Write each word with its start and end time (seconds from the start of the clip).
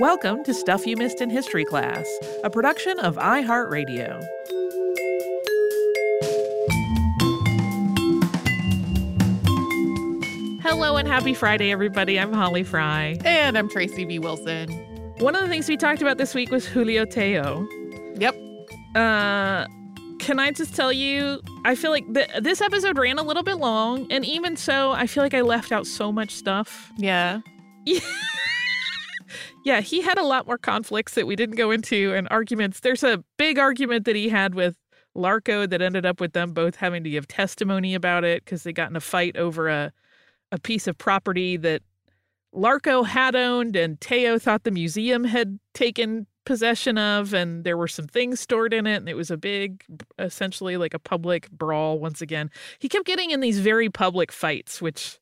Welcome 0.00 0.44
to 0.44 0.54
Stuff 0.54 0.86
You 0.86 0.96
Missed 0.96 1.20
in 1.20 1.28
History 1.28 1.64
Class, 1.64 2.06
a 2.44 2.50
production 2.50 3.00
of 3.00 3.16
iHeartRadio. 3.16 4.24
Hello 10.62 10.96
and 10.96 11.08
happy 11.08 11.34
Friday, 11.34 11.72
everybody. 11.72 12.16
I'm 12.20 12.32
Holly 12.32 12.62
Fry. 12.62 13.16
And 13.24 13.58
I'm 13.58 13.68
Tracy 13.68 14.04
B. 14.04 14.20
Wilson. 14.20 14.70
One 15.18 15.34
of 15.34 15.42
the 15.42 15.48
things 15.48 15.68
we 15.68 15.76
talked 15.76 16.00
about 16.00 16.16
this 16.16 16.32
week 16.32 16.52
was 16.52 16.64
Julio 16.64 17.04
Tello. 17.04 17.66
Yep. 18.18 18.36
Uh, 18.94 19.66
can 20.20 20.38
I 20.38 20.52
just 20.52 20.76
tell 20.76 20.92
you, 20.92 21.40
I 21.64 21.74
feel 21.74 21.90
like 21.90 22.12
th- 22.14 22.30
this 22.40 22.60
episode 22.60 22.98
ran 22.98 23.18
a 23.18 23.22
little 23.24 23.42
bit 23.42 23.56
long, 23.56 24.06
and 24.12 24.24
even 24.24 24.56
so, 24.56 24.92
I 24.92 25.08
feel 25.08 25.24
like 25.24 25.34
I 25.34 25.40
left 25.40 25.72
out 25.72 25.88
so 25.88 26.12
much 26.12 26.36
stuff. 26.36 26.92
Yeah. 26.96 27.40
yeah, 27.84 28.00
he 29.64 30.00
had 30.02 30.18
a 30.18 30.22
lot 30.24 30.46
more 30.46 30.58
conflicts 30.58 31.14
that 31.14 31.26
we 31.26 31.36
didn't 31.36 31.56
go 31.56 31.70
into 31.70 32.14
and 32.14 32.26
arguments. 32.30 32.80
There's 32.80 33.02
a 33.04 33.22
big 33.36 33.58
argument 33.58 34.04
that 34.06 34.16
he 34.16 34.28
had 34.28 34.54
with 34.54 34.76
Larco 35.16 35.68
that 35.68 35.82
ended 35.82 36.06
up 36.06 36.20
with 36.20 36.32
them 36.32 36.52
both 36.52 36.76
having 36.76 37.04
to 37.04 37.10
give 37.10 37.26
testimony 37.28 37.94
about 37.94 38.24
it 38.24 38.44
because 38.44 38.62
they 38.62 38.72
got 38.72 38.90
in 38.90 38.96
a 38.96 39.00
fight 39.00 39.36
over 39.36 39.68
a 39.68 39.92
a 40.50 40.58
piece 40.58 40.86
of 40.86 40.96
property 40.96 41.58
that 41.58 41.82
Larco 42.54 43.04
had 43.06 43.36
owned 43.36 43.76
and 43.76 44.00
Tello 44.00 44.38
thought 44.38 44.64
the 44.64 44.70
museum 44.70 45.24
had 45.24 45.58
taken 45.74 46.26
possession 46.46 46.96
of 46.96 47.34
and 47.34 47.64
there 47.64 47.76
were 47.76 47.88
some 47.88 48.06
things 48.06 48.40
stored 48.40 48.72
in 48.72 48.86
it 48.86 48.96
and 48.96 49.08
it 49.10 49.16
was 49.16 49.30
a 49.30 49.36
big 49.36 49.84
essentially 50.18 50.78
like 50.78 50.94
a 50.94 50.98
public 50.98 51.50
brawl 51.50 51.98
once 51.98 52.22
again. 52.22 52.50
He 52.78 52.88
kept 52.88 53.04
getting 53.04 53.30
in 53.30 53.40
these 53.40 53.58
very 53.58 53.90
public 53.90 54.32
fights 54.32 54.80
which 54.80 55.18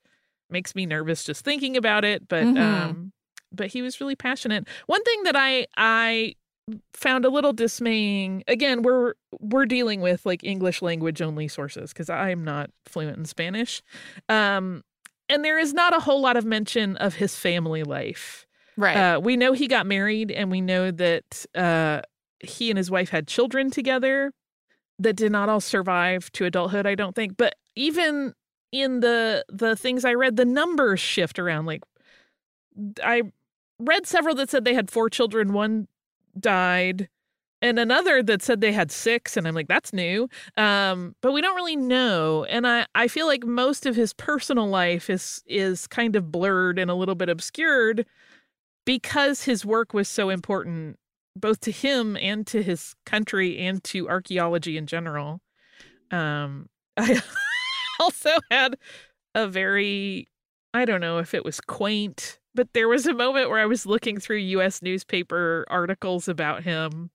makes 0.48 0.76
me 0.76 0.86
nervous 0.86 1.24
just 1.24 1.44
thinking 1.44 1.76
about 1.76 2.04
it, 2.04 2.28
but 2.28 2.44
Mhm. 2.44 2.58
um 2.60 3.12
but 3.56 3.68
he 3.68 3.82
was 3.82 4.00
really 4.00 4.16
passionate. 4.16 4.68
One 4.86 5.02
thing 5.04 5.22
that 5.24 5.36
I 5.36 5.66
I 5.76 6.34
found 6.92 7.24
a 7.24 7.28
little 7.28 7.52
dismaying 7.52 8.42
again 8.48 8.82
we're 8.82 9.14
we're 9.38 9.66
dealing 9.66 10.00
with 10.00 10.26
like 10.26 10.42
english 10.42 10.82
language 10.82 11.22
only 11.22 11.46
sources 11.46 11.92
because 11.92 12.10
i'm 12.10 12.42
not 12.42 12.70
fluent 12.86 13.16
in 13.16 13.24
spanish 13.24 13.84
um 14.28 14.82
and 15.28 15.44
there 15.44 15.60
is 15.60 15.72
not 15.72 15.96
a 15.96 16.00
whole 16.00 16.20
lot 16.20 16.36
of 16.36 16.44
mention 16.44 16.96
of 16.96 17.14
his 17.14 17.36
family 17.36 17.84
life 17.84 18.46
Right. 18.76 18.96
uh, 18.96 19.20
we 19.20 19.36
know 19.36 19.52
he 19.52 19.68
got 19.68 19.86
married 19.86 20.32
and 20.32 20.50
we 20.50 20.60
know 20.60 20.90
that 20.90 21.46
uh, 21.54 22.00
he 22.40 22.68
and 22.68 22.76
his 22.76 22.90
wife 22.90 23.10
had 23.10 23.28
children 23.28 23.70
together 23.70 24.32
that 24.98 25.14
did 25.14 25.30
not 25.30 25.48
all 25.48 25.60
survive 25.60 26.32
to 26.32 26.46
adulthood 26.46 26.84
i 26.84 26.96
don't 26.96 27.14
think 27.14 27.36
but 27.36 27.54
even 27.76 28.34
in 28.72 28.98
the 28.98 29.44
the 29.48 29.76
things 29.76 30.04
i 30.04 30.14
read 30.14 30.34
the 30.34 30.44
numbers 30.44 30.98
shift 30.98 31.38
around 31.38 31.64
like 31.66 31.84
i 33.04 33.22
read 33.78 34.06
several 34.06 34.34
that 34.34 34.50
said 34.50 34.64
they 34.64 34.74
had 34.74 34.90
four 34.90 35.10
children 35.10 35.52
one 35.52 35.88
died 36.38 37.08
and 37.62 37.78
another 37.78 38.22
that 38.22 38.42
said 38.42 38.60
they 38.60 38.72
had 38.72 38.90
six 38.90 39.36
and 39.36 39.46
i'm 39.46 39.54
like 39.54 39.68
that's 39.68 39.92
new. 39.92 40.28
Um 40.56 41.14
but 41.22 41.32
we 41.32 41.40
don't 41.40 41.56
really 41.56 41.76
know 41.76 42.44
and 42.44 42.66
i 42.66 42.86
i 42.94 43.08
feel 43.08 43.26
like 43.26 43.44
most 43.44 43.86
of 43.86 43.96
his 43.96 44.12
personal 44.12 44.68
life 44.68 45.10
is 45.10 45.42
is 45.46 45.86
kind 45.86 46.16
of 46.16 46.30
blurred 46.30 46.78
and 46.78 46.90
a 46.90 46.94
little 46.94 47.14
bit 47.14 47.28
obscured 47.28 48.06
because 48.84 49.42
his 49.42 49.64
work 49.64 49.94
was 49.94 50.08
so 50.08 50.30
important 50.30 50.98
both 51.34 51.60
to 51.60 51.70
him 51.70 52.16
and 52.16 52.46
to 52.46 52.62
his 52.62 52.94
country 53.04 53.58
and 53.58 53.84
to 53.84 54.08
archaeology 54.08 54.76
in 54.76 54.86
general. 54.86 55.40
Um 56.10 56.68
i 56.96 57.20
also 58.00 58.30
had 58.50 58.76
a 59.34 59.46
very 59.48 60.28
i 60.74 60.84
don't 60.84 61.00
know 61.00 61.18
if 61.18 61.34
it 61.34 61.44
was 61.44 61.60
quaint 61.60 62.38
but 62.56 62.72
there 62.72 62.88
was 62.88 63.06
a 63.06 63.14
moment 63.14 63.48
where 63.48 63.60
i 63.60 63.66
was 63.66 63.86
looking 63.86 64.18
through 64.18 64.40
us 64.40 64.82
newspaper 64.82 65.64
articles 65.68 66.26
about 66.26 66.64
him 66.64 67.10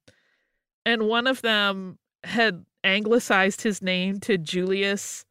and 0.86 1.04
one 1.04 1.28
of 1.28 1.42
them 1.42 1.98
had 2.24 2.66
anglicized 2.84 3.62
his 3.62 3.82
name 3.82 4.20
to 4.20 4.38
julius 4.38 5.26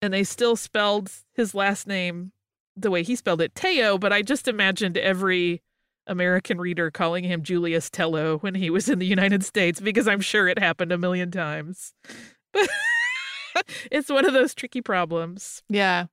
and 0.00 0.12
they 0.12 0.22
still 0.22 0.54
spelled 0.54 1.10
his 1.34 1.54
last 1.54 1.86
name 1.86 2.32
the 2.76 2.90
way 2.90 3.02
he 3.02 3.16
spelled 3.16 3.40
it 3.40 3.54
tello 3.54 3.98
but 3.98 4.12
i 4.12 4.22
just 4.22 4.46
imagined 4.46 4.96
every 4.96 5.62
american 6.06 6.58
reader 6.58 6.90
calling 6.90 7.24
him 7.24 7.42
julius 7.42 7.90
tello 7.90 8.38
when 8.38 8.54
he 8.54 8.70
was 8.70 8.88
in 8.88 8.98
the 8.98 9.06
united 9.06 9.44
states 9.44 9.80
because 9.80 10.06
i'm 10.06 10.20
sure 10.20 10.48
it 10.48 10.58
happened 10.58 10.92
a 10.92 10.98
million 10.98 11.30
times 11.30 11.94
but 12.52 12.68
it's 13.90 14.10
one 14.10 14.26
of 14.26 14.32
those 14.32 14.54
tricky 14.54 14.80
problems 14.80 15.62
yeah. 15.68 16.06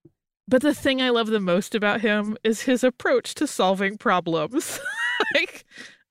But 0.50 0.62
the 0.62 0.74
thing 0.74 1.02
I 1.02 1.10
love 1.10 1.28
the 1.28 1.40
most 1.40 1.76
about 1.76 2.02
him 2.02 2.36
is 2.44 2.62
his 2.62 2.84
approach 2.84 3.36
to 3.36 3.48
solving 3.48 3.98
problems. 3.98 4.80
like, 5.36 5.66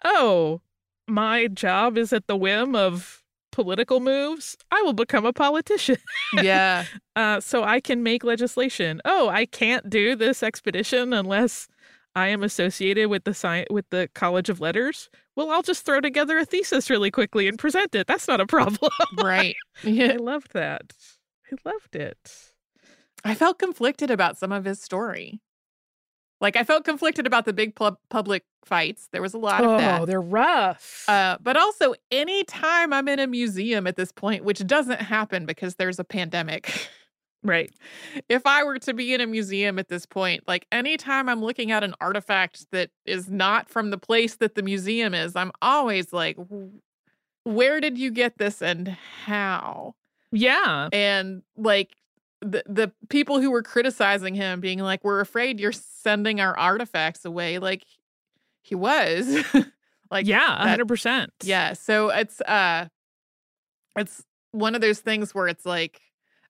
oh, 0.04 0.60
my 1.06 1.48
job 1.48 1.98
is 1.98 2.12
at 2.12 2.26
the 2.26 2.36
whim 2.36 2.74
of 2.76 3.22
political 3.50 3.98
moves. 3.98 4.56
I 4.70 4.80
will 4.82 4.92
become 4.92 5.26
a 5.26 5.32
politician 5.32 5.96
Yeah. 6.34 6.84
uh, 7.16 7.40
so 7.40 7.64
I 7.64 7.80
can 7.80 8.02
make 8.02 8.22
legislation. 8.22 9.00
Oh, 9.04 9.28
I 9.28 9.46
can't 9.46 9.90
do 9.90 10.14
this 10.14 10.42
expedition 10.42 11.12
unless 11.12 11.66
I 12.14 12.28
am 12.28 12.42
associated 12.42 13.08
with 13.08 13.24
the 13.24 13.32
sci- 13.34 13.66
with 13.70 13.88
the 13.90 14.08
College 14.14 14.48
of 14.48 14.60
Letters. 14.60 15.10
Well, 15.36 15.50
I'll 15.50 15.62
just 15.62 15.84
throw 15.84 16.00
together 16.00 16.38
a 16.38 16.44
thesis 16.44 16.90
really 16.90 17.10
quickly 17.10 17.48
and 17.48 17.58
present 17.58 17.94
it. 17.94 18.06
That's 18.06 18.28
not 18.28 18.40
a 18.40 18.46
problem. 18.56 18.90
right. 19.18 19.56
Yeah. 19.82 20.12
I 20.12 20.16
loved 20.16 20.52
that. 20.52 20.92
I 21.52 21.56
loved 21.68 21.96
it. 21.96 22.32
I 23.24 23.34
felt 23.34 23.58
conflicted 23.58 24.10
about 24.10 24.38
some 24.38 24.52
of 24.52 24.64
his 24.64 24.80
story. 24.80 25.40
Like 26.40 26.56
I 26.56 26.64
felt 26.64 26.84
conflicted 26.84 27.26
about 27.26 27.44
the 27.44 27.52
big 27.52 27.74
pub- 27.74 27.98
public 28.10 28.44
fights. 28.64 29.08
There 29.12 29.22
was 29.22 29.34
a 29.34 29.38
lot 29.38 29.64
of 29.64 29.78
that. 29.78 30.00
oh, 30.00 30.06
they're 30.06 30.20
rough. 30.20 31.04
Uh, 31.08 31.36
but 31.40 31.56
also, 31.56 31.94
anytime 32.10 32.92
I'm 32.92 33.08
in 33.08 33.18
a 33.18 33.26
museum 33.26 33.86
at 33.86 33.96
this 33.96 34.12
point, 34.12 34.44
which 34.44 34.64
doesn't 34.66 35.00
happen 35.00 35.46
because 35.46 35.74
there's 35.74 35.98
a 35.98 36.04
pandemic, 36.04 36.88
right. 37.42 37.72
if 38.28 38.46
I 38.46 38.62
were 38.62 38.78
to 38.78 38.94
be 38.94 39.14
in 39.14 39.20
a 39.20 39.26
museum 39.26 39.78
at 39.80 39.88
this 39.88 40.06
point, 40.06 40.44
like 40.46 40.66
anytime 40.70 41.28
I'm 41.28 41.42
looking 41.42 41.72
at 41.72 41.82
an 41.82 41.94
artifact 42.00 42.66
that 42.70 42.90
is 43.04 43.28
not 43.28 43.68
from 43.68 43.90
the 43.90 43.98
place 43.98 44.36
that 44.36 44.54
the 44.54 44.62
museum 44.62 45.14
is, 45.14 45.34
I'm 45.34 45.50
always 45.60 46.12
like, 46.12 46.36
where 47.42 47.80
did 47.80 47.98
you 47.98 48.12
get 48.12 48.38
this 48.38 48.62
and 48.62 48.96
how? 49.24 49.94
Yeah. 50.30 50.88
And 50.92 51.42
like 51.56 51.96
the 52.40 52.62
the 52.66 52.92
people 53.08 53.40
who 53.40 53.50
were 53.50 53.62
criticizing 53.62 54.34
him 54.34 54.60
being 54.60 54.78
like, 54.78 55.02
we're 55.04 55.20
afraid 55.20 55.58
you're 55.60 55.72
sending 55.72 56.40
our 56.40 56.56
artifacts 56.58 57.24
away. 57.24 57.58
Like 57.58 57.84
he 58.62 58.74
was. 58.74 59.44
like 60.10 60.26
yeah, 60.26 60.64
that- 60.64 60.78
100%. 60.78 61.28
yeah. 61.42 61.72
So 61.72 62.10
it's 62.10 62.40
uh 62.42 62.86
it's 63.96 64.24
one 64.52 64.74
of 64.74 64.80
those 64.80 65.00
things 65.00 65.34
where 65.34 65.48
it's 65.48 65.66
like 65.66 66.00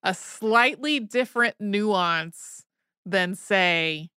a 0.02 0.14
slightly 0.14 1.00
different 1.00 1.56
nuance 1.58 2.64
than 3.06 3.34
say 3.34 4.10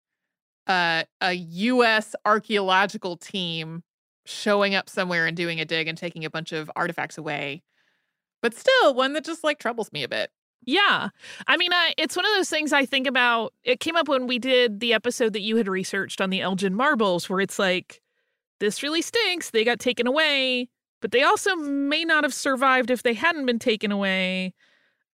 uh, 0.67 1.05
a 1.21 1.33
US 1.33 2.15
archaeological 2.25 3.17
team 3.17 3.83
showing 4.27 4.75
up 4.75 4.89
somewhere 4.89 5.27
and 5.27 5.37
doing 5.37 5.61
a 5.61 5.65
dig 5.65 5.89
and 5.89 5.97
taking 5.97 6.25
a 6.25 6.31
bunch 6.31 6.53
of 6.53 6.71
artifacts 6.77 7.17
away. 7.19 7.63
But 8.43 8.55
still 8.55 8.95
one 8.95 9.13
that 9.15 9.25
just 9.25 9.43
like 9.43 9.59
troubles 9.59 9.91
me 9.93 10.03
a 10.03 10.09
bit. 10.09 10.31
Yeah. 10.63 11.09
I 11.47 11.57
mean, 11.57 11.71
it's 11.97 12.17
one 12.17 12.27
of 12.27 12.33
those 12.35 12.51
things 12.51 12.73
I 12.73 12.85
think 12.85 13.07
about. 13.07 13.55
It 13.65 13.81
came 13.81 13.97
up 13.97 14.09
when 14.09 14.27
we 14.27 14.39
did 14.39 14.81
the 14.81 14.93
episode 14.93 15.33
that 15.33 15.41
you 15.41 15.57
had 15.57 15.69
researched 15.69 16.21
on 16.21 16.31
the 16.31 16.43
Elgin 16.43 16.75
marbles, 16.75 17.29
where 17.29 17.41
it's 17.41 17.59
like, 17.59 18.03
this 18.61 18.83
really 18.83 19.03
stinks. 19.03 19.51
They 19.51 19.65
got 19.65 19.81
taken 19.81 20.07
away, 20.07 20.69
but 21.01 21.13
they 21.13 21.23
also 21.23 21.57
may 21.57 22.05
not 22.05 22.25
have 22.25 22.35
survived 22.35 22.91
if 22.91 23.03
they 23.03 23.15
hadn't 23.15 23.47
been 23.47 23.59
taken 23.59 23.91
away. 23.91 24.53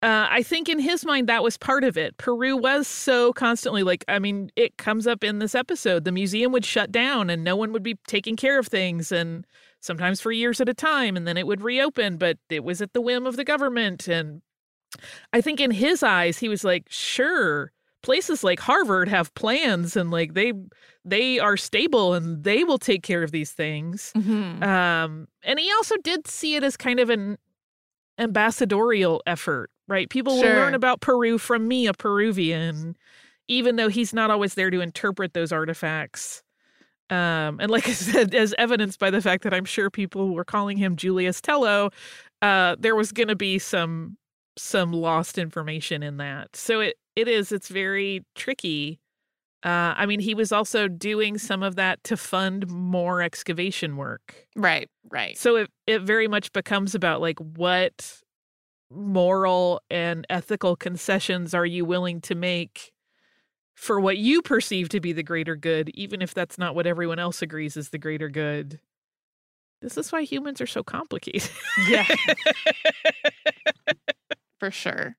Uh, 0.03 0.27
I 0.29 0.43
think 0.43 0.69
in 0.69 0.79
his 0.79 1.07
mind, 1.07 1.29
that 1.29 1.43
was 1.43 1.57
part 1.57 1.85
of 1.85 1.97
it. 1.97 2.17
Peru 2.19 2.57
was 2.57 2.87
so 2.87 3.33
constantly 3.33 3.83
like, 3.83 4.05
I 4.09 4.19
mean, 4.19 4.51
it 4.55 4.77
comes 4.77 5.07
up 5.07 5.25
in 5.25 5.39
this 5.39 5.55
episode. 5.55 6.05
The 6.05 6.13
museum 6.13 6.53
would 6.53 6.65
shut 6.65 6.93
down 6.93 7.31
and 7.31 7.43
no 7.43 7.57
one 7.57 7.73
would 7.73 7.83
be 7.83 7.97
taking 8.07 8.37
care 8.37 8.59
of 8.59 8.67
things. 8.67 9.11
And 9.11 9.47
sometimes 9.81 10.21
for 10.21 10.33
years 10.33 10.61
at 10.61 10.69
a 10.69 10.75
time. 10.75 11.17
And 11.17 11.27
then 11.27 11.37
it 11.37 11.47
would 11.47 11.63
reopen, 11.63 12.19
but 12.19 12.37
it 12.51 12.63
was 12.63 12.83
at 12.83 12.93
the 12.93 13.01
whim 13.01 13.27
of 13.27 13.37
the 13.37 13.45
government. 13.45 14.07
And 14.07 14.43
I 15.33 15.41
think 15.41 15.61
in 15.61 15.71
his 15.71 16.03
eyes, 16.03 16.39
he 16.39 16.49
was 16.49 16.65
like, 16.65 16.87
sure, 16.89 17.73
places 18.03 18.45
like 18.45 18.61
Harvard 18.61 19.09
have 19.09 19.35
plans 19.35 19.97
and 19.97 20.11
like 20.11 20.35
they 20.35 20.53
they 21.05 21.39
are 21.39 21.57
stable 21.57 22.15
and 22.15 22.45
they 22.45 22.65
will 22.65 22.79
take 22.79 23.03
care 23.03 23.23
of 23.23 23.31
these 23.33 23.53
things. 23.53 24.13
Um, 24.63 25.29
and 25.43 25.59
he 25.59 25.71
also 25.73 25.97
did 26.03 26.27
see 26.27 26.57
it 26.57 26.65
as 26.65 26.77
kind 26.77 27.01
of 27.01 27.11
an 27.11 27.39
ambassadorial 28.19 29.23
effort, 29.27 29.71
right? 29.89 30.09
People 30.09 30.35
will 30.35 30.43
learn 30.57 30.75
about 30.75 31.01
Peru 31.01 31.39
from 31.39 31.69
me, 31.69 31.87
a 31.87 31.93
Peruvian, 31.95 32.97
even 33.49 33.77
though 33.77 33.89
he's 33.89 34.13
not 34.13 34.31
always 34.31 34.55
there 34.55 34.71
to 34.71 34.81
interpret 34.81 35.35
those 35.35 35.53
artifacts. 35.53 36.43
Um, 37.11 37.61
and 37.61 37.71
like 37.71 37.89
I 37.89 37.93
said, 37.93 38.35
as 38.35 38.55
evidenced 38.59 38.99
by 38.99 39.11
the 39.11 39.21
fact 39.21 39.45
that 39.45 39.55
I'm 39.55 39.65
sure 39.65 39.91
people 39.91 40.35
were 40.35 40.45
calling 40.45 40.77
him 40.77 40.97
Julius 40.97 41.41
Tello, 41.41 41.91
uh, 42.43 42.77
there 42.79 42.97
was 42.97 43.13
going 43.13 43.29
to 43.29 43.37
be 43.37 43.59
some 43.59 44.17
some 44.57 44.93
lost 44.93 45.39
information 45.39 46.03
in 46.03 46.17
that. 46.19 46.57
So 46.57 46.81
it 46.81 46.97
it 47.15 47.29
is 47.29 47.53
it's 47.53 47.69
very 47.69 48.25
tricky 48.35 49.01
Uh, 49.65 49.95
I 49.97 50.07
mean, 50.07 50.21
he 50.21 50.35
was 50.35 50.53
also 50.53 50.87
doing 50.89 51.39
some 51.39 51.63
of 51.65 51.75
that 51.77 52.03
to 52.05 52.17
fund 52.17 52.69
more 52.71 53.21
excavation 53.23 53.97
work. 53.97 54.47
Right, 54.57 54.89
right. 55.11 55.37
So 55.37 55.57
it, 55.57 55.71
it 55.87 56.03
very 56.03 56.29
much 56.29 56.53
becomes 56.53 56.95
about 56.95 57.21
like 57.21 57.39
what 57.41 58.23
moral 58.91 59.81
and 59.91 60.27
ethical 60.31 60.77
concessions 60.77 61.55
are 61.55 61.67
you 61.67 61.85
willing 61.85 62.21
to 62.23 62.35
make 62.35 62.93
for 63.77 64.01
what 64.01 64.17
you 64.19 64.41
perceive 64.43 64.89
to 64.91 65.01
be 65.01 65.13
the 65.13 65.23
greater 65.23 65.55
good, 65.57 65.91
even 65.95 66.23
if 66.23 66.33
that's 66.35 66.57
not 66.59 66.75
what 66.75 66.87
everyone 66.87 67.19
else 67.19 67.43
agrees 67.43 67.77
is 67.77 67.91
the 67.91 67.99
greater 67.99 68.29
good. 68.31 68.81
This 69.83 69.99
is 69.99 70.11
why 70.11 70.23
humans 70.23 70.61
are 70.61 70.67
so 70.67 70.83
complicated. 70.83 71.51
Yeah. 71.77 72.07
For 74.59 74.71
sure. 74.71 75.17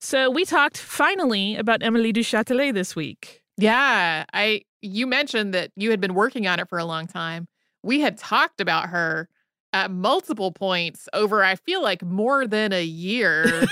So 0.00 0.30
we 0.30 0.44
talked 0.44 0.78
finally 0.78 1.56
about 1.56 1.82
Emilie 1.82 2.12
du 2.12 2.20
Châtelet 2.20 2.72
this 2.72 2.96
week. 2.96 3.42
Yeah, 3.56 4.24
I 4.32 4.62
you 4.80 5.06
mentioned 5.06 5.52
that 5.52 5.70
you 5.76 5.90
had 5.90 6.00
been 6.00 6.14
working 6.14 6.46
on 6.46 6.58
it 6.58 6.68
for 6.68 6.78
a 6.78 6.84
long 6.84 7.06
time. 7.06 7.46
We 7.82 8.00
had 8.00 8.16
talked 8.16 8.60
about 8.60 8.88
her 8.88 9.28
at 9.72 9.90
multiple 9.90 10.52
points 10.52 11.08
over 11.12 11.44
I 11.44 11.54
feel 11.54 11.82
like 11.82 12.02
more 12.02 12.46
than 12.46 12.72
a 12.72 12.82
year. 12.82 13.66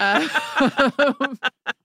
uh, 0.00 0.28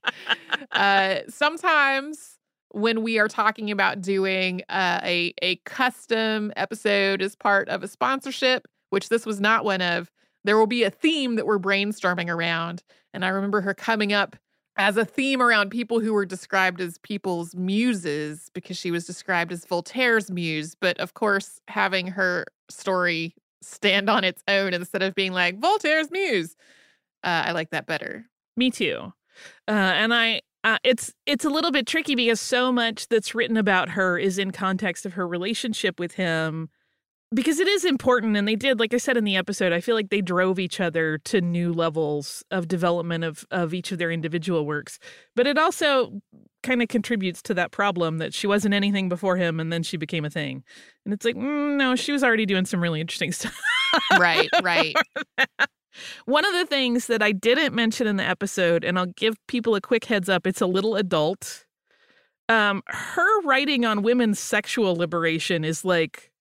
uh, 0.72 1.16
sometimes 1.28 2.38
when 2.70 3.02
we 3.02 3.18
are 3.18 3.28
talking 3.28 3.70
about 3.70 4.00
doing 4.00 4.62
uh, 4.68 5.00
a 5.02 5.34
a 5.42 5.56
custom 5.64 6.52
episode 6.56 7.22
as 7.22 7.36
part 7.36 7.68
of 7.68 7.82
a 7.82 7.88
sponsorship, 7.88 8.66
which 8.90 9.08
this 9.08 9.26
was 9.26 9.40
not 9.40 9.64
one 9.64 9.82
of, 9.82 10.10
there 10.44 10.58
will 10.58 10.66
be 10.66 10.84
a 10.84 10.90
theme 10.90 11.36
that 11.36 11.46
we're 11.46 11.58
brainstorming 11.58 12.28
around. 12.28 12.82
And 13.14 13.24
I 13.24 13.28
remember 13.28 13.60
her 13.60 13.74
coming 13.74 14.12
up 14.12 14.36
as 14.76 14.96
a 14.96 15.04
theme 15.04 15.42
around 15.42 15.70
people 15.70 16.00
who 16.00 16.14
were 16.14 16.24
described 16.24 16.80
as 16.80 16.98
people's 16.98 17.54
muses 17.54 18.50
because 18.54 18.76
she 18.76 18.90
was 18.90 19.06
described 19.06 19.52
as 19.52 19.66
Voltaire's 19.66 20.30
muse. 20.30 20.74
But 20.74 20.98
of 20.98 21.14
course, 21.14 21.60
having 21.68 22.06
her 22.06 22.46
story 22.70 23.34
stand 23.60 24.08
on 24.08 24.24
its 24.24 24.42
own 24.48 24.74
instead 24.74 25.02
of 25.02 25.14
being 25.14 25.32
like 25.32 25.60
Voltaire's 25.60 26.10
muse, 26.10 26.56
uh, 27.22 27.44
I 27.46 27.52
like 27.52 27.70
that 27.70 27.86
better. 27.86 28.26
Me 28.56 28.70
too. 28.70 29.12
Uh, 29.68 29.70
and 29.70 30.12
I, 30.12 30.40
uh, 30.64 30.78
it's 30.84 31.12
it's 31.26 31.44
a 31.44 31.50
little 31.50 31.72
bit 31.72 31.86
tricky 31.86 32.14
because 32.14 32.40
so 32.40 32.70
much 32.70 33.08
that's 33.08 33.34
written 33.34 33.56
about 33.56 33.90
her 33.90 34.16
is 34.16 34.38
in 34.38 34.52
context 34.52 35.04
of 35.04 35.14
her 35.14 35.26
relationship 35.26 35.98
with 35.98 36.12
him 36.12 36.68
because 37.34 37.58
it 37.58 37.68
is 37.68 37.84
important 37.84 38.36
and 38.36 38.46
they 38.46 38.56
did 38.56 38.78
like 38.78 38.92
i 38.94 38.98
said 38.98 39.16
in 39.16 39.24
the 39.24 39.36
episode 39.36 39.72
i 39.72 39.80
feel 39.80 39.94
like 39.94 40.10
they 40.10 40.20
drove 40.20 40.58
each 40.58 40.80
other 40.80 41.18
to 41.18 41.40
new 41.40 41.72
levels 41.72 42.44
of 42.50 42.68
development 42.68 43.24
of 43.24 43.44
of 43.50 43.74
each 43.74 43.92
of 43.92 43.98
their 43.98 44.10
individual 44.10 44.66
works. 44.66 44.98
But 45.34 45.46
it 45.46 45.58
also 45.58 46.20
kind 46.62 46.82
of 46.82 46.88
contributes 46.88 47.42
to 47.42 47.54
that 47.54 47.72
problem 47.72 48.18
that 48.18 48.32
she 48.32 48.46
wasn't 48.46 48.74
anything 48.74 49.08
before 49.08 49.36
him 49.36 49.58
and 49.58 49.72
then 49.72 49.82
she 49.82 49.96
became 49.96 50.24
a 50.24 50.30
thing. 50.30 50.62
And 51.04 51.12
it's 51.12 51.24
like 51.24 51.36
mm, 51.36 51.76
no 51.76 51.96
she 51.96 52.12
was 52.12 52.22
already 52.22 52.46
doing 52.46 52.64
some 52.64 52.80
really 52.80 53.00
interesting 53.00 53.32
stuff. 53.38 53.58
Right 54.18 54.48
right. 54.62 54.94
One 56.24 56.44
of 56.46 56.52
the 56.54 56.66
things 56.66 57.06
that 57.08 57.22
i 57.22 57.32
didn't 57.32 57.74
mention 57.74 58.06
in 58.06 58.16
the 58.16 58.26
episode 58.26 58.84
and 58.84 58.98
i'll 58.98 59.06
give 59.06 59.36
people 59.46 59.74
a 59.74 59.80
quick 59.80 60.04
heads 60.04 60.28
up 60.28 60.46
it's 60.46 60.60
a 60.60 60.66
little 60.66 60.96
adult. 60.96 61.66
Um 62.48 62.82
her 62.86 63.42
writing 63.42 63.84
on 63.84 64.02
women's 64.02 64.38
sexual 64.38 64.96
liberation 64.96 65.64
is 65.64 65.84
like 65.84 66.31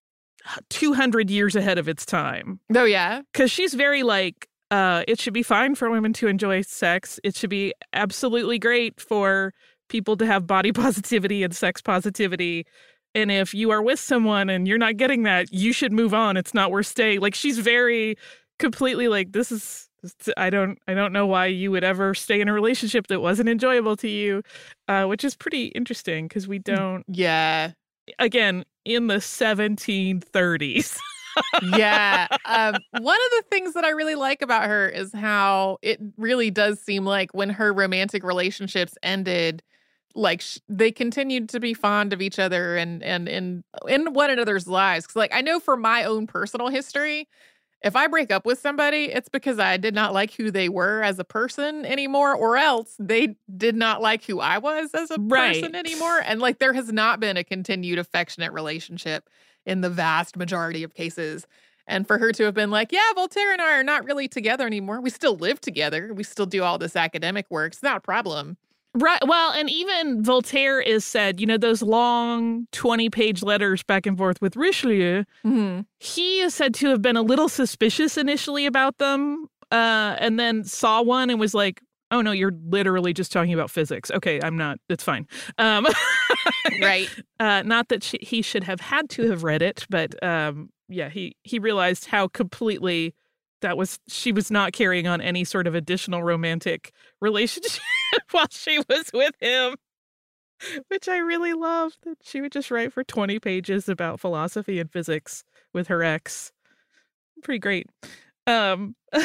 200 0.69 1.29
years 1.29 1.55
ahead 1.55 1.77
of 1.77 1.87
its 1.87 2.05
time. 2.05 2.59
Oh, 2.75 2.85
yeah. 2.85 3.21
Because 3.31 3.51
she's 3.51 3.73
very 3.73 4.03
like, 4.03 4.47
uh, 4.69 5.03
it 5.07 5.19
should 5.19 5.33
be 5.33 5.43
fine 5.43 5.75
for 5.75 5.89
women 5.89 6.13
to 6.13 6.27
enjoy 6.27 6.61
sex. 6.61 7.19
It 7.23 7.35
should 7.35 7.49
be 7.49 7.73
absolutely 7.93 8.57
great 8.57 8.99
for 8.99 9.53
people 9.89 10.15
to 10.17 10.25
have 10.25 10.47
body 10.47 10.71
positivity 10.73 11.43
and 11.43 11.55
sex 11.55 11.81
positivity. 11.81 12.65
And 13.13 13.31
if 13.31 13.53
you 13.53 13.71
are 13.71 13.81
with 13.81 13.99
someone 13.99 14.49
and 14.49 14.67
you're 14.67 14.77
not 14.77 14.97
getting 14.97 15.23
that, 15.23 15.51
you 15.51 15.73
should 15.73 15.91
move 15.91 16.13
on. 16.13 16.37
It's 16.37 16.53
not 16.53 16.71
worth 16.71 16.87
staying. 16.87 17.19
Like 17.19 17.35
she's 17.35 17.59
very 17.59 18.15
completely 18.57 19.09
like, 19.09 19.33
this 19.33 19.51
is 19.51 19.89
I 20.35 20.49
don't 20.49 20.79
I 20.87 20.93
don't 20.95 21.13
know 21.13 21.27
why 21.27 21.45
you 21.47 21.69
would 21.71 21.83
ever 21.83 22.15
stay 22.15 22.41
in 22.41 22.47
a 22.47 22.53
relationship 22.53 23.07
that 23.07 23.19
wasn't 23.19 23.49
enjoyable 23.49 23.95
to 23.97 24.07
you, 24.07 24.41
uh, 24.87 25.05
which 25.05 25.23
is 25.23 25.35
pretty 25.35 25.65
interesting 25.67 26.27
because 26.27 26.47
we 26.47 26.59
mm, 26.59 26.63
don't. 26.63 27.03
Yeah. 27.07 27.73
Again, 28.17 28.65
in 28.85 29.07
the 29.07 29.15
1730s. 29.15 30.97
yeah. 31.75 32.27
Um, 32.45 32.75
one 32.99 33.15
of 33.15 33.31
the 33.31 33.43
things 33.49 33.73
that 33.73 33.83
I 33.83 33.89
really 33.89 34.15
like 34.15 34.41
about 34.41 34.65
her 34.65 34.87
is 34.89 35.13
how 35.13 35.77
it 35.81 35.99
really 36.17 36.51
does 36.51 36.79
seem 36.79 37.05
like 37.05 37.33
when 37.33 37.49
her 37.49 37.73
romantic 37.73 38.23
relationships 38.23 38.97
ended, 39.03 39.63
like 40.13 40.41
sh- 40.41 40.59
they 40.67 40.91
continued 40.91 41.49
to 41.49 41.59
be 41.59 41.73
fond 41.73 42.11
of 42.11 42.21
each 42.21 42.37
other 42.37 42.75
and 42.75 43.01
and 43.01 43.29
in 43.29 43.63
in 43.87 44.13
one 44.13 44.29
another's 44.29 44.67
lives. 44.67 45.05
Because 45.05 45.15
like 45.15 45.33
I 45.33 45.41
know 45.41 45.59
for 45.59 45.77
my 45.77 46.03
own 46.03 46.27
personal 46.27 46.67
history, 46.67 47.27
if 47.81 47.95
I 47.95 48.07
break 48.07 48.31
up 48.31 48.45
with 48.45 48.59
somebody, 48.59 49.05
it's 49.05 49.29
because 49.29 49.59
I 49.59 49.77
did 49.77 49.95
not 49.95 50.13
like 50.13 50.33
who 50.33 50.51
they 50.51 50.69
were 50.69 51.01
as 51.01 51.17
a 51.17 51.23
person 51.23 51.85
anymore, 51.85 52.35
or 52.35 52.55
else 52.57 52.95
they 52.99 53.35
did 53.57 53.75
not 53.75 54.01
like 54.01 54.23
who 54.23 54.39
I 54.39 54.59
was 54.59 54.93
as 54.93 55.09
a 55.09 55.17
right. 55.19 55.61
person 55.61 55.75
anymore. 55.75 56.21
And 56.23 56.39
like 56.39 56.59
there 56.59 56.73
has 56.73 56.91
not 56.91 57.19
been 57.19 57.37
a 57.37 57.43
continued 57.43 57.97
affectionate 57.97 58.51
relationship 58.53 59.29
in 59.65 59.81
the 59.81 59.89
vast 59.89 60.37
majority 60.37 60.83
of 60.83 60.93
cases. 60.93 61.47
And 61.87 62.07
for 62.07 62.19
her 62.19 62.31
to 62.31 62.43
have 62.43 62.53
been 62.53 62.69
like, 62.69 62.91
yeah, 62.91 63.01
Voltaire 63.15 63.51
and 63.51 63.61
I 63.61 63.73
are 63.73 63.83
not 63.83 64.05
really 64.05 64.27
together 64.27 64.67
anymore. 64.67 65.01
We 65.01 65.09
still 65.09 65.35
live 65.35 65.59
together. 65.59 66.13
We 66.13 66.23
still 66.23 66.45
do 66.45 66.63
all 66.63 66.77
this 66.77 66.95
academic 66.95 67.47
work. 67.49 67.73
It's 67.73 67.83
not 67.83 67.97
a 67.97 68.01
problem. 68.01 68.57
Right. 68.93 69.25
Well, 69.25 69.53
and 69.53 69.69
even 69.69 70.21
Voltaire 70.21 70.81
is 70.81 71.05
said, 71.05 71.39
you 71.39 71.47
know, 71.47 71.57
those 71.57 71.81
long 71.81 72.67
20 72.73 73.09
page 73.09 73.41
letters 73.41 73.83
back 73.83 74.05
and 74.05 74.17
forth 74.17 74.41
with 74.41 74.57
Richelieu, 74.57 75.23
mm-hmm. 75.45 75.81
he 75.99 76.41
is 76.41 76.53
said 76.53 76.73
to 76.75 76.89
have 76.89 77.01
been 77.01 77.15
a 77.15 77.21
little 77.21 77.47
suspicious 77.47 78.17
initially 78.17 78.65
about 78.65 78.97
them 78.97 79.47
uh, 79.71 80.17
and 80.19 80.37
then 80.37 80.65
saw 80.65 81.01
one 81.01 81.29
and 81.29 81.39
was 81.39 81.53
like, 81.53 81.81
oh 82.11 82.19
no, 82.19 82.33
you're 82.33 82.51
literally 82.67 83.13
just 83.13 83.31
talking 83.31 83.53
about 83.53 83.71
physics. 83.71 84.11
Okay, 84.11 84.41
I'm 84.43 84.57
not, 84.57 84.77
it's 84.89 85.05
fine. 85.05 85.25
Um, 85.57 85.87
right. 86.81 87.09
Uh, 87.39 87.63
not 87.65 87.87
that 87.87 88.03
she, 88.03 88.17
he 88.21 88.41
should 88.41 88.65
have 88.65 88.81
had 88.81 89.09
to 89.11 89.29
have 89.29 89.45
read 89.45 89.61
it, 89.61 89.85
but 89.89 90.21
um, 90.21 90.69
yeah, 90.89 91.07
he, 91.07 91.37
he 91.43 91.59
realized 91.59 92.07
how 92.07 92.27
completely 92.27 93.15
that 93.61 93.77
was 93.77 93.99
she 94.09 94.33
was 94.33 94.51
not 94.51 94.73
carrying 94.73 95.07
on 95.07 95.21
any 95.21 95.45
sort 95.45 95.67
of 95.67 95.75
additional 95.75 96.23
romantic 96.23 96.91
relationship 97.21 97.81
while 98.31 98.47
she 98.51 98.79
was 98.89 99.09
with 99.13 99.35
him 99.39 99.75
which 100.89 101.07
i 101.07 101.17
really 101.17 101.53
love 101.53 101.93
that 102.03 102.17
she 102.21 102.41
would 102.41 102.51
just 102.51 102.69
write 102.71 102.93
for 102.93 103.03
20 103.03 103.39
pages 103.39 103.89
about 103.89 104.19
philosophy 104.19 104.79
and 104.79 104.91
physics 104.91 105.43
with 105.73 105.87
her 105.87 106.03
ex. 106.03 106.51
Pretty 107.43 107.59
great. 107.59 107.87
Um 108.45 108.95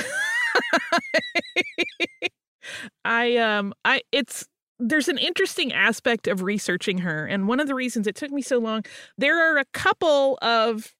i 3.04 3.36
um 3.36 3.72
i 3.84 4.00
it's 4.12 4.46
there's 4.78 5.08
an 5.08 5.18
interesting 5.18 5.72
aspect 5.72 6.26
of 6.26 6.42
researching 6.42 6.98
her 6.98 7.26
and 7.26 7.48
one 7.48 7.60
of 7.60 7.66
the 7.66 7.74
reasons 7.74 8.06
it 8.06 8.14
took 8.14 8.30
me 8.30 8.42
so 8.42 8.58
long 8.58 8.84
there 9.16 9.38
are 9.38 9.58
a 9.58 9.64
couple 9.72 10.38
of 10.42 10.92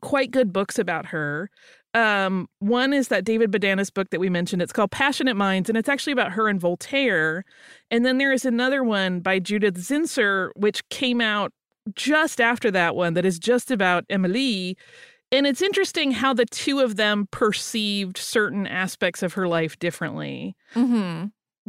quite 0.00 0.30
good 0.30 0.52
books 0.52 0.78
about 0.78 1.06
her 1.06 1.50
um, 1.96 2.46
one 2.58 2.92
is 2.92 3.08
that 3.08 3.24
David 3.24 3.50
Bodanis 3.50 3.92
book 3.92 4.10
that 4.10 4.20
we 4.20 4.28
mentioned. 4.28 4.60
It's 4.60 4.72
called 4.72 4.90
Passionate 4.90 5.34
Minds, 5.34 5.70
and 5.70 5.78
it's 5.78 5.88
actually 5.88 6.12
about 6.12 6.32
her 6.32 6.46
and 6.46 6.60
Voltaire. 6.60 7.42
And 7.90 8.04
then 8.04 8.18
there 8.18 8.32
is 8.32 8.44
another 8.44 8.84
one 8.84 9.20
by 9.20 9.38
Judith 9.38 9.76
Zinsser, 9.76 10.50
which 10.56 10.86
came 10.90 11.22
out 11.22 11.52
just 11.94 12.38
after 12.38 12.70
that 12.70 12.94
one, 12.96 13.14
that 13.14 13.24
is 13.24 13.38
just 13.38 13.70
about 13.70 14.04
Emilie. 14.10 14.76
And 15.32 15.46
it's 15.46 15.62
interesting 15.62 16.10
how 16.10 16.34
the 16.34 16.44
two 16.44 16.80
of 16.80 16.96
them 16.96 17.28
perceived 17.30 18.18
certain 18.18 18.66
aspects 18.66 19.22
of 19.22 19.32
her 19.32 19.48
life 19.48 19.78
differently. 19.78 20.54
Mm-hmm. 20.74 21.28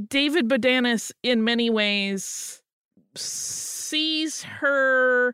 David 0.09 0.49
Bodanis, 0.49 1.11
in 1.23 1.45
many 1.45 1.69
ways, 1.69 2.61
sees 3.15 4.43
her 4.43 5.33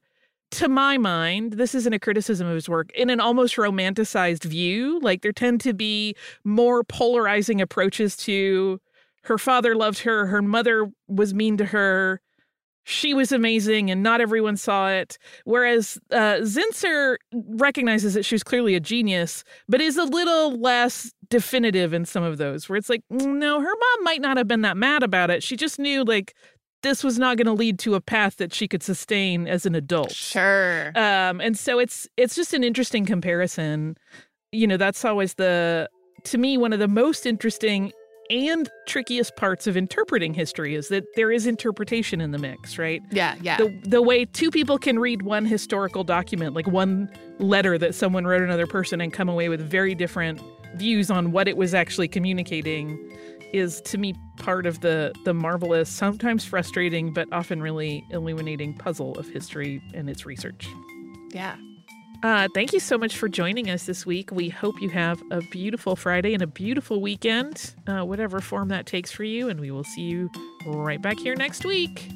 to 0.53 0.69
my 0.69 0.98
mind, 0.98 1.53
this 1.53 1.75
isn't 1.75 1.93
a 1.93 2.00
criticism 2.00 2.48
of 2.48 2.55
his 2.55 2.69
work, 2.69 2.91
in 2.93 3.10
an 3.10 3.19
almost 3.19 3.55
romanticized 3.55 4.43
view. 4.43 5.00
Like 5.01 5.22
there 5.22 5.31
tend 5.31 5.62
to 5.62 5.74
be 5.74 6.15
more 6.43 6.83
polarizing 6.83 7.62
approaches 7.62 8.15
to 8.17 8.79
her 9.24 9.38
father 9.38 9.75
loved 9.75 10.00
her, 10.00 10.25
her 10.27 10.41
mother 10.41 10.91
was 11.07 11.33
mean 11.33 11.57
to 11.57 11.65
her, 11.65 12.22
she 12.86 13.13
was 13.13 13.31
amazing, 13.31 13.89
and 13.89 14.03
not 14.03 14.19
everyone 14.19 14.57
saw 14.57 14.89
it. 14.89 15.17
Whereas 15.45 15.98
uh, 16.12 16.39
Zinsser 16.41 17.15
recognizes 17.31 18.13
that 18.13 18.25
she 18.25 18.36
was 18.36 18.43
clearly 18.43 18.75
a 18.75 18.79
genius, 18.79 19.43
but 19.69 19.79
is 19.79 19.98
a 19.98 20.03
little 20.03 20.60
less 20.60 21.13
definitive 21.29 21.93
in 21.93 22.03
some 22.05 22.24
of 22.24 22.38
those, 22.38 22.67
where 22.67 22.75
it's 22.75 22.89
like, 22.89 23.01
mm, 23.12 23.38
no, 23.38 23.62
her 23.62 23.65
mom 23.65 24.03
might 24.03 24.22
not 24.22 24.36
have 24.36 24.48
been 24.48 24.62
that 24.62 24.75
mad 24.75 25.01
about 25.01 25.29
it. 25.29 25.41
She 25.41 25.55
just 25.55 25.79
knew, 25.79 26.03
like, 26.03 26.36
this 26.84 27.04
was 27.04 27.18
not 27.18 27.38
going 27.38 27.48
to 27.48 27.54
lead 27.54 27.80
to 27.80 27.96
a 27.96 28.02
path 28.02 28.38
that 28.38 28.54
she 28.54 28.68
could 28.68 28.84
sustain 28.84 29.48
as 29.48 29.66
an 29.66 29.74
adult. 29.74 30.12
Sure. 30.12 30.92
Um, 30.96 31.42
and 31.42 31.58
so 31.58 31.80
it's 31.80 32.08
it's 32.18 32.36
just 32.36 32.54
an 32.54 32.63
interesting 32.63 33.06
comparison. 33.06 33.98
You 34.52 34.68
know, 34.68 34.78
that's 34.78 35.04
always 35.04 35.34
the 35.36 35.90
to 36.25 36.38
me 36.38 36.58
one 36.58 36.74
of 36.74 36.80
the 36.80 36.88
most 36.88 37.25
interesting 37.25 37.92
and 38.30 38.70
trickiest 38.88 39.36
parts 39.36 39.68
of 39.68 39.75
interpreting 39.75 40.34
history 40.34 40.75
is 40.75 40.88
that 40.88 41.04
there 41.16 41.32
is 41.32 41.46
interpretation 41.46 42.22
in 42.22 42.32
the 42.32 42.38
mix, 42.38 42.78
right? 42.78 43.02
Yeah, 43.12 43.36
yeah. 43.42 43.58
The 43.58 43.82
the 43.84 44.02
way 44.02 44.25
two 44.25 44.52
people 44.52 44.78
can 44.78 45.00
read 45.00 45.24
one 45.24 45.46
historical 45.46 46.04
document, 46.04 46.56
like 46.56 46.68
one 46.68 47.10
letter 47.40 47.78
that 47.78 47.96
someone 47.96 48.25
wrote 48.25 48.42
another 48.42 48.68
person 48.68 49.02
and 49.02 49.12
come 49.12 49.30
away 49.30 49.50
with 49.50 49.62
very 49.62 49.96
different 49.96 50.42
views 50.75 51.12
on 51.12 51.32
what 51.32 51.48
it 51.48 51.58
was 51.58 51.74
actually 51.74 52.08
communicating 52.08 52.98
is 53.53 53.79
to 53.81 53.98
me 53.98 54.15
part 54.38 54.65
of 54.65 54.81
the 54.81 55.13
the 55.25 55.33
marvelous, 55.33 55.89
sometimes 55.89 56.43
frustrating, 56.43 57.13
but 57.13 57.27
often 57.31 57.62
really 57.62 58.03
illuminating 58.10 58.74
puzzle 58.74 59.17
of 59.17 59.27
history 59.27 59.81
and 59.93 60.10
its 60.10 60.25
research. 60.25 60.67
yeah. 61.31 61.55
Uh, 62.24 62.48
thank 62.53 62.72
you 62.72 62.79
so 62.79 62.98
much 62.98 63.17
for 63.17 63.27
joining 63.27 63.69
us 63.69 63.86
this 63.86 64.05
week. 64.05 64.31
We 64.31 64.48
hope 64.48 64.81
you 64.81 64.88
have 64.88 65.22
a 65.29 65.41
beautiful 65.51 65.98
Friday 65.98 66.33
and 66.33 66.41
a 66.41 66.48
beautiful 66.48 67.01
weekend, 67.01 67.75
uh, 67.86 68.03
whatever 68.03 68.39
form 68.39 68.69
that 68.69 68.86
takes 68.86 69.12
for 69.12 69.25
you. 69.25 69.50
And 69.50 69.60
we 69.60 69.72
will 69.72 69.83
see 69.83 70.03
you 70.03 70.31
right 70.65 71.01
back 71.01 71.19
here 71.19 71.36
next 71.36 71.65
week. 71.65 72.10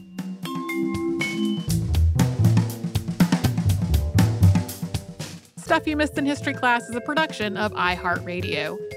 Stuff 5.58 5.86
You 5.86 5.98
Missed 5.98 6.18
in 6.18 6.26
History 6.26 6.54
Class 6.54 6.88
is 6.88 6.96
a 6.96 7.02
production 7.02 7.58
of 7.58 7.74
iHeartRadio. 7.74 8.87